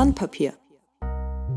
[0.00, 0.54] Sandpapier.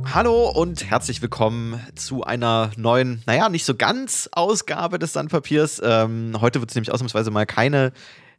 [0.03, 5.81] Hallo und herzlich willkommen zu einer neuen, naja, nicht so ganz Ausgabe des Sandpapiers.
[5.81, 7.93] Ähm, heute wird es nämlich ausnahmsweise mal keine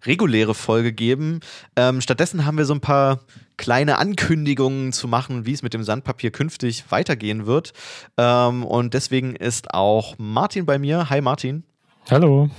[0.05, 1.41] reguläre Folge geben.
[1.75, 3.21] Ähm, stattdessen haben wir so ein paar
[3.57, 7.73] kleine Ankündigungen zu machen, wie es mit dem Sandpapier künftig weitergehen wird.
[8.19, 11.09] Ähm, und deswegen ist auch Martin bei mir.
[11.09, 11.65] Hi Martin.
[12.11, 12.51] Hallo.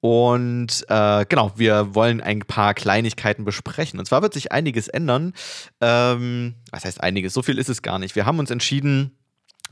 [0.00, 3.98] Und äh, genau, wir wollen ein paar Kleinigkeiten besprechen.
[3.98, 5.32] Und zwar wird sich einiges ändern.
[5.80, 7.34] Ähm, was heißt einiges?
[7.34, 8.14] So viel ist es gar nicht.
[8.14, 9.18] Wir haben uns entschieden,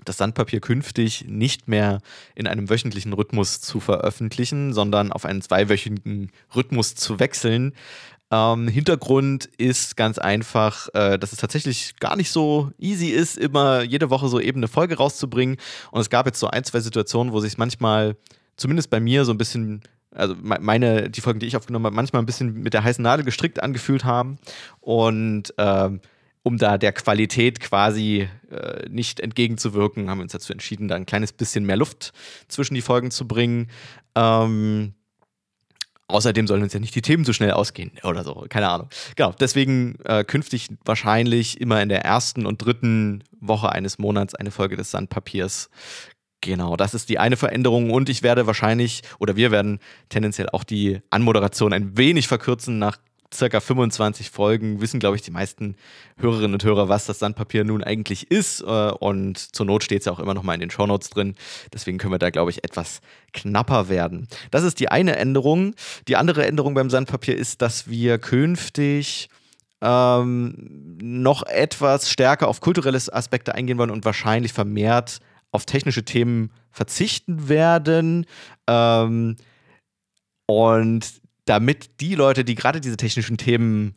[0.05, 2.01] das Sandpapier künftig nicht mehr
[2.35, 7.73] in einem wöchentlichen Rhythmus zu veröffentlichen, sondern auf einen zweiwöchigen Rhythmus zu wechseln.
[8.31, 13.83] Ähm, Hintergrund ist ganz einfach, äh, dass es tatsächlich gar nicht so easy ist, immer
[13.83, 15.57] jede Woche so eben eine Folge rauszubringen.
[15.93, 18.17] Und es gab jetzt so ein, zwei Situationen, wo sich manchmal,
[18.57, 19.83] zumindest bei mir, so ein bisschen
[20.17, 23.25] also meine, die Folgen, die ich aufgenommen habe, manchmal ein bisschen mit der heißen Nadel
[23.25, 24.39] gestrickt angefühlt haben.
[24.81, 26.01] Und ähm,
[26.43, 31.05] um da der Qualität quasi äh, nicht entgegenzuwirken, haben wir uns dazu entschieden, da ein
[31.05, 32.13] kleines bisschen mehr Luft
[32.47, 33.69] zwischen die Folgen zu bringen.
[34.15, 34.95] Ähm,
[36.07, 38.89] außerdem sollen uns ja nicht die Themen so schnell ausgehen oder so, keine Ahnung.
[39.17, 44.53] Genau, deswegen äh, künftig wahrscheinlich immer in der ersten und dritten Woche eines Monats eine
[44.53, 45.69] Folge des Sandpapiers.
[46.47, 49.81] Genau, das ist die eine Veränderung und ich werde wahrscheinlich oder wir werden
[50.11, 52.99] tendenziell auch die Anmoderation ein wenig verkürzen nach
[53.35, 55.75] circa 25 Folgen wissen, glaube ich, die meisten
[56.19, 58.61] Hörerinnen und Hörer, was das Sandpapier nun eigentlich ist.
[58.61, 61.35] Äh, und zur Not steht es ja auch immer noch mal in den Shownotes drin.
[61.75, 63.01] Deswegen können wir da, glaube ich, etwas
[63.33, 64.29] knapper werden.
[64.53, 65.75] Das ist die eine Änderung.
[66.07, 69.29] Die andere Änderung beim Sandpapier ist, dass wir künftig
[69.81, 75.19] ähm, noch etwas stärker auf kulturelle Aspekte eingehen wollen und wahrscheinlich vermehrt
[75.57, 78.27] auf technische Themen verzichten werden.
[78.69, 79.37] Ähm,
[80.47, 83.97] und damit die Leute, die gerade diese technischen Themen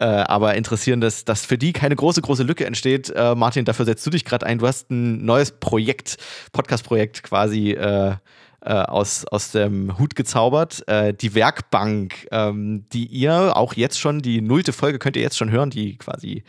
[0.00, 3.10] äh, aber interessieren, dass, dass für die keine große, große Lücke entsteht.
[3.10, 4.58] Äh, Martin, dafür setzt du dich gerade ein.
[4.58, 6.16] Du hast ein neues Projekt,
[6.52, 8.16] Podcast-Projekt quasi äh,
[8.62, 10.82] äh aus, aus dem Hut gezaubert.
[10.88, 15.38] Äh, die Werkbank, ähm, die ihr auch jetzt schon, die nullte Folge könnt ihr jetzt
[15.38, 16.42] schon hören, die quasi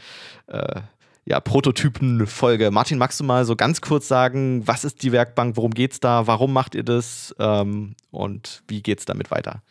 [0.48, 0.82] äh,
[1.26, 2.70] ja, Prototypen-Folge.
[2.72, 6.00] Martin, magst du mal so ganz kurz sagen, was ist die Werkbank, worum geht es
[6.00, 9.64] da, warum macht ihr das ähm, und wie geht es damit weiter?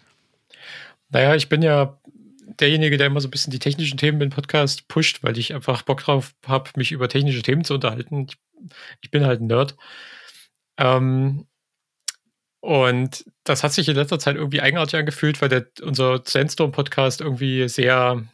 [1.10, 1.98] Naja, ich bin ja
[2.60, 5.82] derjenige, der immer so ein bisschen die technischen Themen im Podcast pusht, weil ich einfach
[5.82, 8.26] Bock drauf habe, mich über technische Themen zu unterhalten.
[8.28, 8.36] Ich,
[9.00, 9.76] ich bin halt ein Nerd.
[10.76, 11.46] Ähm,
[12.60, 17.68] und das hat sich in letzter Zeit irgendwie eigenartig angefühlt, weil der, unser Sandstorm-Podcast irgendwie
[17.68, 18.24] sehr,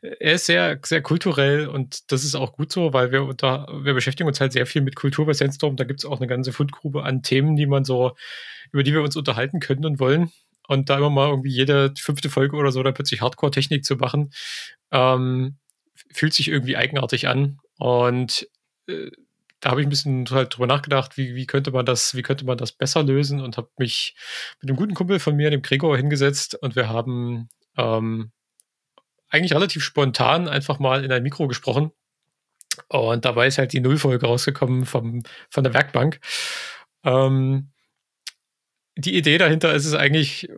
[0.00, 3.94] er ist sehr, sehr kulturell und das ist auch gut so, weil wir unter, wir
[3.94, 5.76] beschäftigen uns halt sehr viel mit Kultur bei Sandstorm.
[5.76, 8.16] Da gibt es auch eine ganze Fundgrube an Themen, die man so,
[8.72, 10.32] über die wir uns unterhalten können und wollen
[10.68, 14.30] und da immer mal irgendwie jede fünfte Folge oder so da plötzlich Hardcore-Technik zu machen,
[14.92, 15.56] ähm,
[16.12, 17.58] fühlt sich irgendwie eigenartig an.
[17.78, 18.48] Und
[18.86, 19.10] äh,
[19.60, 22.44] da habe ich ein bisschen halt drüber nachgedacht, wie, wie könnte man das, wie könnte
[22.44, 24.14] man das besser lösen und habe mich
[24.60, 28.30] mit einem guten Kumpel von mir, dem Gregor, hingesetzt und wir haben ähm,
[29.30, 31.92] eigentlich relativ spontan einfach mal in ein Mikro gesprochen.
[32.88, 36.20] Und dabei ist halt die Nullfolge rausgekommen vom, von der Werkbank.
[37.04, 37.70] Ähm,
[38.96, 40.48] die Idee dahinter ist es eigentlich,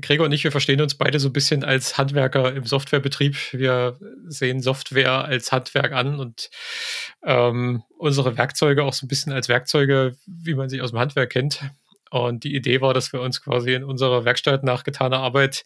[0.00, 3.36] Gregor und ich, wir verstehen uns beide so ein bisschen als Handwerker im Softwarebetrieb.
[3.52, 6.48] Wir sehen Software als Handwerk an und
[7.22, 11.30] ähm, unsere Werkzeuge auch so ein bisschen als Werkzeuge, wie man sie aus dem Handwerk
[11.30, 11.60] kennt.
[12.10, 15.64] Und die Idee war, dass wir uns quasi in unserer Werkstatt nach getaner Arbeit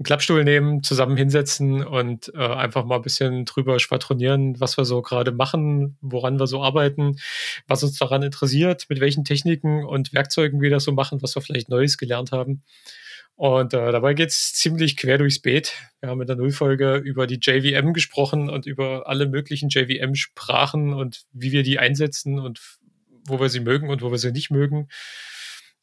[0.00, 4.86] einen Klappstuhl nehmen, zusammen hinsetzen und äh, einfach mal ein bisschen drüber schwadronieren, was wir
[4.86, 7.18] so gerade machen, woran wir so arbeiten,
[7.66, 11.42] was uns daran interessiert, mit welchen Techniken und Werkzeugen wir das so machen, was wir
[11.42, 12.62] vielleicht Neues gelernt haben.
[13.36, 15.74] Und äh, dabei geht's ziemlich quer durchs Beet.
[16.00, 21.24] Wir haben in der Nullfolge über die JVM gesprochen und über alle möglichen JVM-Sprachen und
[21.32, 22.58] wie wir die einsetzen und
[23.26, 24.88] wo wir sie mögen und wo wir sie nicht mögen.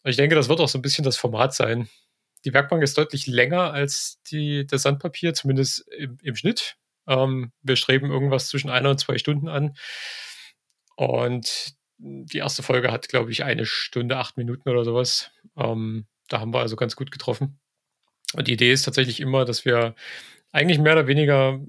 [0.03, 1.87] Ich denke, das wird auch so ein bisschen das Format sein
[2.47, 6.77] die Werkbank ist deutlich länger als die, das Sandpapier, zumindest im, im Schnitt.
[7.05, 9.75] Ähm, wir streben irgendwas zwischen einer und zwei Stunden an.
[10.95, 15.29] Und die erste Folge hat, glaube ich, eine Stunde, acht Minuten oder sowas.
[15.57, 17.59] Ähm, da haben wir also ganz gut getroffen.
[18.33, 19.93] Und die Idee ist tatsächlich immer, dass wir
[20.53, 21.59] eigentlich mehr oder weniger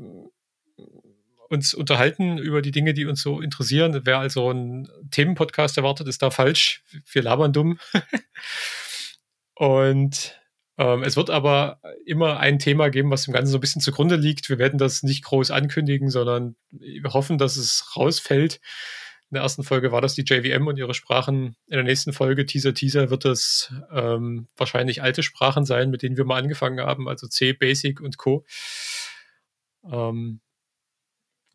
[1.48, 4.02] uns unterhalten über die Dinge, die uns so interessieren.
[4.04, 6.84] Wer also einen Themenpodcast erwartet, ist da falsch.
[7.10, 7.80] Wir labern dumm.
[9.56, 10.38] Und
[10.78, 14.48] es wird aber immer ein Thema geben, was dem Ganzen so ein bisschen zugrunde liegt.
[14.48, 18.60] Wir werden das nicht groß ankündigen, sondern wir hoffen, dass es rausfällt.
[19.30, 21.56] In der ersten Folge war das die JVM und ihre Sprachen.
[21.66, 26.16] In der nächsten Folge, Teaser, Teaser, wird es ähm, wahrscheinlich alte Sprachen sein, mit denen
[26.16, 28.46] wir mal angefangen haben, also C, Basic und Co.
[29.84, 30.40] Ähm,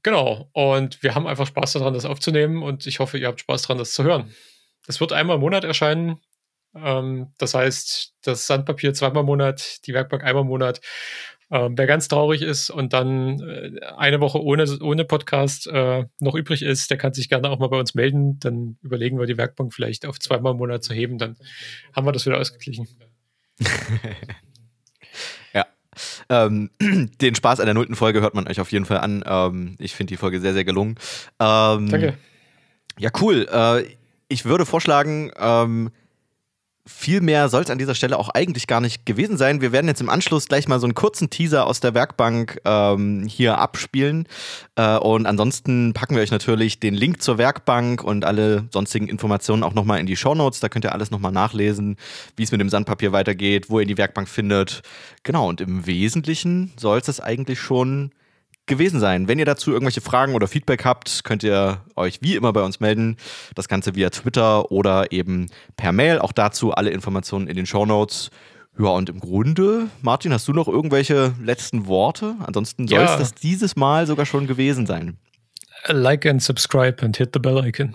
[0.04, 0.50] genau.
[0.54, 3.80] Und wir haben einfach Spaß daran, das aufzunehmen und ich hoffe, ihr habt Spaß daran,
[3.80, 4.32] das zu hören.
[4.88, 6.22] Es wird einmal im Monat erscheinen.
[6.76, 10.82] Ähm, das heißt, das Sandpapier zweimal im Monat, die Werkbank einmal im Monat.
[11.52, 16.34] Ähm, wer ganz traurig ist und dann äh, eine Woche ohne, ohne Podcast äh, noch
[16.34, 18.40] übrig ist, der kann sich gerne auch mal bei uns melden.
[18.40, 21.20] Dann überlegen wir, die Werkbank vielleicht auf zweimal im Monat zu heben.
[21.20, 21.36] Dann
[21.96, 22.88] haben wir das wieder ausgeglichen.
[25.54, 25.68] ja.
[26.30, 26.72] Ähm,
[27.22, 29.24] den Spaß an der nullten Folge hört man euch auf jeden Fall an.
[29.24, 30.96] Ähm, ich finde die Folge sehr, sehr gelungen.
[31.40, 32.18] Ähm, Danke.
[32.98, 33.48] Ja, cool.
[33.52, 33.96] Äh,
[34.28, 35.92] ich würde vorschlagen, ähm,
[36.86, 39.62] viel mehr soll es an dieser Stelle auch eigentlich gar nicht gewesen sein.
[39.62, 43.26] Wir werden jetzt im Anschluss gleich mal so einen kurzen Teaser aus der Werkbank ähm,
[43.26, 44.28] hier abspielen.
[44.76, 49.64] Äh, und ansonsten packen wir euch natürlich den Link zur Werkbank und alle sonstigen Informationen
[49.64, 50.60] auch nochmal in die Show Notes.
[50.60, 51.96] Da könnt ihr alles nochmal nachlesen,
[52.36, 54.82] wie es mit dem Sandpapier weitergeht, wo ihr die Werkbank findet.
[55.24, 58.12] Genau, und im Wesentlichen soll es eigentlich schon
[58.66, 59.28] gewesen sein.
[59.28, 62.80] Wenn ihr dazu irgendwelche Fragen oder Feedback habt, könnt ihr euch wie immer bei uns
[62.80, 63.18] melden.
[63.56, 66.20] Das Ganze via Twitter oder eben per Mail.
[66.20, 68.30] Auch dazu alle Informationen in den Show Notes.
[68.80, 72.36] Ja, und im Grunde, Martin, hast du noch irgendwelche letzten Worte?
[72.40, 73.18] Ansonsten soll es ja.
[73.18, 75.18] das dieses Mal sogar schon gewesen sein.
[75.88, 77.94] Like and subscribe and hit the bell icon.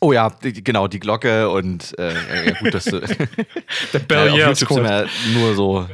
[0.00, 2.12] Oh ja, genau, die Glocke und äh,
[2.46, 3.00] ja, gut, dass du.
[3.92, 5.88] The bell, ja, auf YouTube sind wir nur so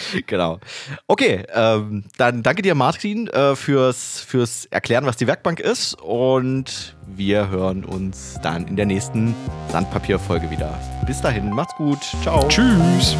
[0.26, 0.60] genau.
[1.06, 5.94] Okay, ähm, dann danke dir, Martin, äh, fürs, fürs Erklären, was die Werkbank ist.
[6.00, 9.34] Und wir hören uns dann in der nächsten
[9.70, 10.78] Sandpapierfolge wieder.
[11.06, 12.00] Bis dahin, macht's gut.
[12.22, 12.46] Ciao.
[12.48, 13.16] Tschüss.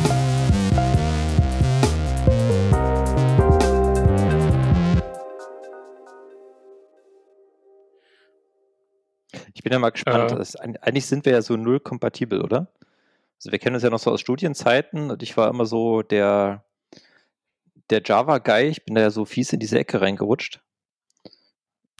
[9.55, 10.33] Ich bin ja mal gespannt.
[10.33, 10.75] Äh.
[10.81, 12.69] eigentlich sind wir ja so null kompatibel, oder?
[13.39, 16.65] Also wir kennen uns ja noch so aus Studienzeiten und ich war immer so der,
[17.91, 18.69] der Java-Guy.
[18.69, 20.61] Ich bin da ja so fies in diese Ecke reingerutscht.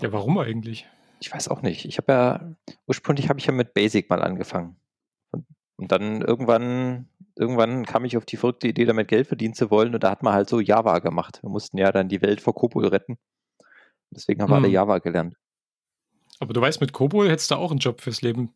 [0.01, 0.87] Ja, warum eigentlich?
[1.21, 1.87] Ich weiß auch nicht.
[1.87, 2.57] Ich habe ja,
[2.87, 4.77] ursprünglich habe ich ja mit Basic mal angefangen.
[5.31, 5.47] Und,
[5.77, 9.95] und, dann irgendwann, irgendwann kam ich auf die verrückte Idee, damit Geld verdienen zu wollen
[9.95, 11.43] und da hat man halt so Java gemacht.
[11.43, 13.19] Wir mussten ja dann die Welt vor Kobol retten.
[14.11, 14.53] Deswegen haben hm.
[14.53, 14.75] wir alle hm.
[14.75, 15.37] Java gelernt.
[16.39, 18.53] Aber du weißt, mit Kobol hättest du auch einen Job fürs Leben.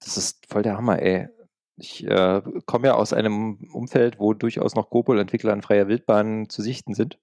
[0.00, 1.28] Das ist voll der Hammer, ey.
[1.76, 6.62] Ich äh, komme ja aus einem Umfeld, wo durchaus noch Gopol-Entwickler in freier Wildbahn zu
[6.62, 7.18] sichten sind.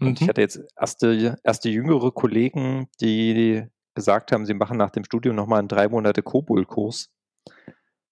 [0.00, 0.16] Und mhm.
[0.20, 5.34] ich hatte jetzt erste, erste jüngere Kollegen, die gesagt haben, sie machen nach dem Studium
[5.34, 7.10] nochmal einen drei Monate Kobol-Kurs,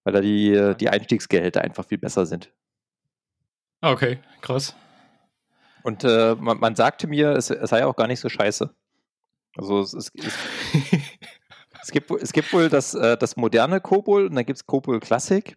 [0.04, 2.52] weil da die, die Einstiegsgehälter einfach viel besser sind.
[3.80, 4.74] Ah, okay, krass.
[5.82, 8.74] Und äh, man, man, sagte mir, es, es, sei auch gar nicht so scheiße.
[9.56, 10.34] Also es, es, es
[11.86, 14.98] Es gibt, es gibt wohl das, äh, das moderne Kobol und dann gibt es Kobol
[14.98, 15.56] Classic.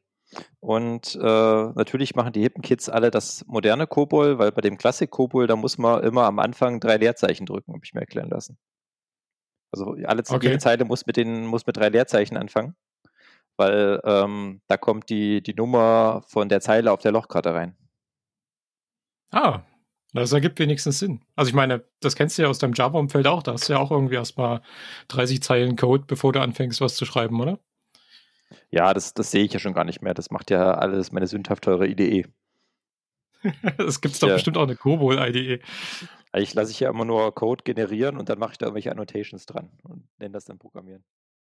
[0.60, 5.10] Und äh, natürlich machen die hippen Kids alle das moderne Kobol, weil bei dem Classic
[5.10, 8.60] Kobol, da muss man immer am Anfang drei Leerzeichen drücken, habe ich mir erklären lassen.
[9.72, 10.38] Also alle, okay.
[10.44, 12.76] jede Zeile muss mit, den, muss mit drei Leerzeichen anfangen,
[13.58, 17.76] weil ähm, da kommt die, die Nummer von der Zeile auf der Lochkarte rein.
[19.32, 19.64] Ah,
[20.14, 21.22] das ergibt wenigstens Sinn.
[21.36, 23.44] Also ich meine, das kennst du ja aus deinem Java-Umfeld auch.
[23.44, 24.62] Da hast du ja auch irgendwie erstmal
[25.10, 27.60] 30 Zeilen Code, bevor du anfängst, was zu schreiben, oder?
[28.72, 30.14] Ja, das, das sehe ich ja schon gar nicht mehr.
[30.14, 32.26] Das macht ja alles meine sündhaft teure IDE.
[33.78, 34.34] Es gibt doch ja.
[34.34, 35.60] bestimmt auch eine Kobol-IDE.
[36.32, 39.46] Eigentlich lasse ich ja immer nur Code generieren und dann mache ich da irgendwelche Annotations
[39.46, 41.04] dran und nenne das dann Programmieren.